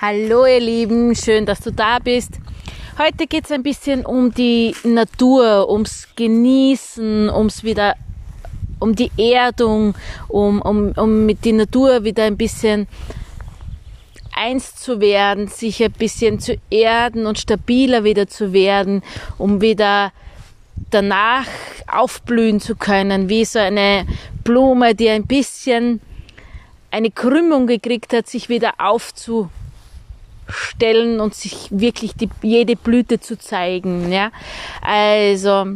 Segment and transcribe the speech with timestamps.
[0.00, 2.32] Hallo ihr Lieben, schön, dass du da bist.
[2.98, 7.94] Heute geht es ein bisschen um die Natur, ums Genießen, ums wieder,
[8.80, 9.94] um die Erdung,
[10.26, 12.88] um, um, um mit der Natur wieder ein bisschen
[14.34, 19.00] eins zu werden, sich ein bisschen zu erden und stabiler wieder zu werden,
[19.38, 20.12] um wieder
[20.90, 21.46] danach
[21.86, 24.06] aufblühen zu können, wie so eine
[24.42, 26.00] Blume, die ein bisschen
[26.90, 29.50] eine Krümmung gekriegt hat, sich wieder aufzu
[30.48, 34.12] stellen und sich wirklich die, jede Blüte zu zeigen.
[34.12, 34.30] Ja?
[34.82, 35.66] Also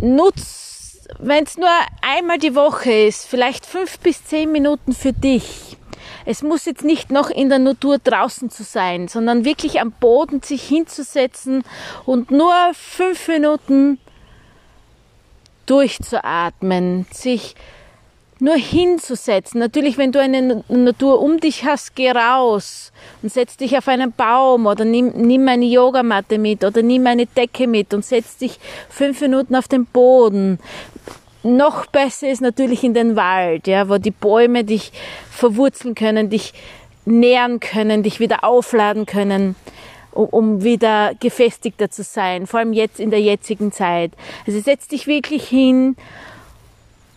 [0.00, 1.68] nutz, wenn es nur
[2.02, 5.76] einmal die Woche ist, vielleicht fünf bis zehn Minuten für dich.
[6.26, 10.42] Es muss jetzt nicht noch in der Natur draußen zu sein, sondern wirklich am Boden
[10.42, 11.64] sich hinzusetzen
[12.06, 13.98] und nur fünf Minuten
[15.66, 17.54] durchzuatmen, sich
[18.44, 19.58] nur hinzusetzen.
[19.58, 24.12] Natürlich, wenn du eine Natur um dich hast, geh raus und setz dich auf einen
[24.12, 28.58] Baum oder nimm, nimm eine Yogamatte mit oder nimm eine Decke mit und setz dich
[28.90, 30.58] fünf Minuten auf den Boden.
[31.42, 34.92] Noch besser ist natürlich in den Wald, ja, wo die Bäume dich
[35.30, 36.52] verwurzeln können, dich
[37.06, 39.56] nähren können, dich wieder aufladen können
[40.12, 44.12] um, wieder gefestigter zu sein, vor allem jetzt in der jetzigen Zeit.
[44.46, 45.96] Also setz dich wirklich hin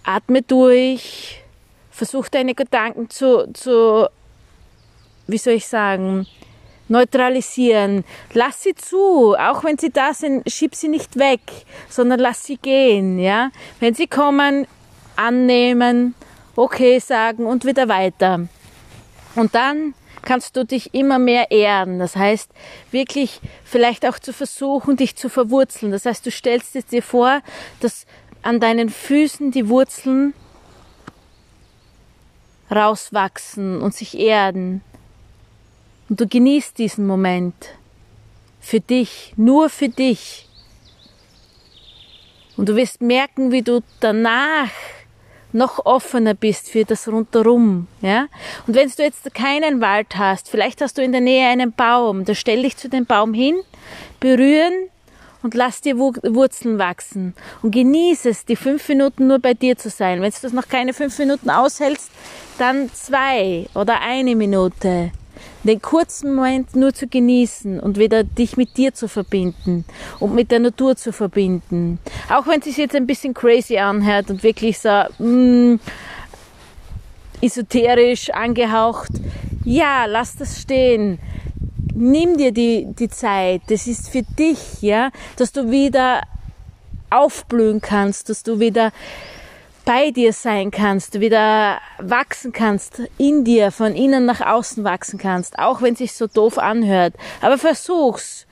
[0.07, 1.43] atme durch,
[1.91, 4.07] versuch deine Gedanken zu, zu,
[5.27, 6.25] wie soll ich sagen,
[6.87, 8.05] neutralisieren.
[8.33, 11.41] Lass sie zu, auch wenn sie da sind, schieb sie nicht weg,
[11.89, 13.51] sondern lass sie gehen, ja.
[13.81, 14.65] Wenn sie kommen,
[15.17, 16.15] annehmen,
[16.55, 18.47] okay sagen und wieder weiter.
[19.35, 21.99] Und dann kannst du dich immer mehr ehren.
[21.99, 22.49] Das heißt,
[22.91, 25.91] wirklich vielleicht auch zu versuchen, dich zu verwurzeln.
[25.91, 27.41] Das heißt, du stellst es dir vor,
[27.79, 28.05] dass
[28.47, 30.33] an deinen Füßen die Wurzeln
[32.71, 34.81] rauswachsen und sich erden.
[36.07, 37.53] Und du genießt diesen Moment
[38.61, 40.47] für dich, nur für dich.
[42.55, 44.71] Und du wirst merken, wie du danach
[45.51, 48.27] noch offener bist für das rundherum, ja.
[48.65, 52.23] Und wenn du jetzt keinen Wald hast, vielleicht hast du in der Nähe einen Baum,
[52.23, 53.57] da stell dich zu dem Baum hin,
[54.21, 54.89] berühren
[55.43, 59.89] und lass dir Wurzeln wachsen und genieße es, die fünf Minuten nur bei dir zu
[59.89, 60.21] sein.
[60.21, 62.09] Wenn du das noch keine fünf Minuten aushältst,
[62.57, 65.11] dann zwei oder eine Minute.
[65.63, 69.85] Den kurzen Moment nur zu genießen und wieder dich mit dir zu verbinden
[70.19, 71.99] und mit der Natur zu verbinden.
[72.29, 75.75] Auch wenn es sich jetzt ein bisschen crazy anhört und wirklich so mm,
[77.41, 79.11] esoterisch angehaucht.
[79.65, 81.19] Ja, lass das stehen
[81.97, 83.61] nimm dir die, die Zeit.
[83.67, 86.21] Das ist für dich, ja, dass du wieder
[87.09, 88.91] aufblühen kannst, dass du wieder
[89.85, 95.57] bei dir sein kannst, wieder wachsen kannst, in dir, von innen nach außen wachsen kannst,
[95.57, 97.13] auch wenn es sich so doof anhört.
[97.41, 98.46] Aber versuch's.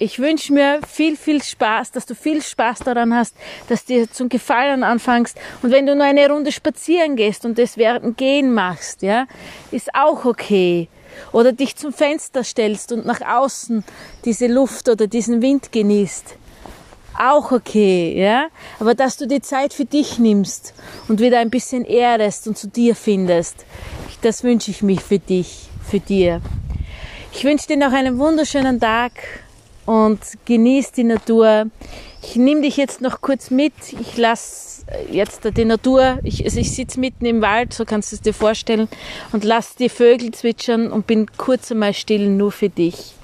[0.00, 3.34] Ich wünsche mir viel, viel Spaß, dass du viel Spaß daran hast,
[3.68, 5.36] dass dir zum Gefallen anfängst.
[5.60, 9.26] Und wenn du nur eine Runde spazieren gehst und das während Gehen machst, ja,
[9.72, 10.88] ist auch okay
[11.32, 13.82] oder dich zum Fenster stellst und nach außen
[14.24, 16.36] diese Luft oder diesen Wind genießt.
[17.18, 18.46] Auch okay, ja.
[18.78, 20.74] Aber dass du die Zeit für dich nimmst
[21.08, 23.64] und wieder ein bisschen ehrest und zu dir findest,
[24.22, 26.40] das wünsche ich mich für dich, für dir.
[27.32, 29.12] Ich wünsche dir noch einen wunderschönen Tag
[29.88, 31.70] und genieß die Natur.
[32.22, 33.72] Ich nehme dich jetzt noch kurz mit.
[33.98, 38.16] Ich lasse jetzt die Natur, ich, also ich sitze mitten im Wald, so kannst du
[38.16, 38.88] es dir vorstellen,
[39.32, 43.14] und lass die Vögel zwitschern und bin kurz einmal still nur für dich.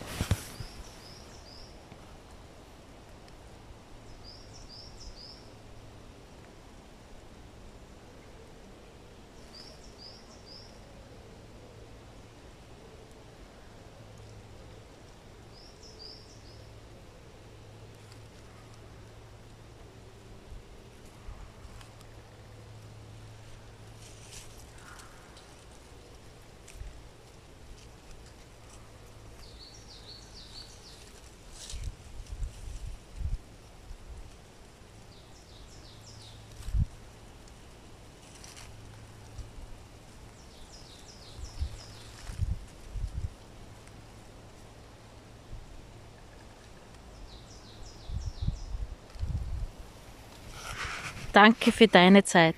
[51.34, 52.54] Danke für deine Zeit.